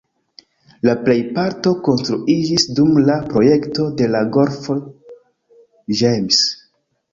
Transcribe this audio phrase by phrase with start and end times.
[0.87, 4.79] La plejparto konstruiĝis dum la projekto de la golfo
[6.03, 6.45] James.